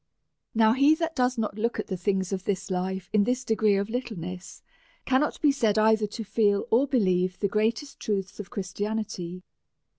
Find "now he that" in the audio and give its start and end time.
0.55-1.15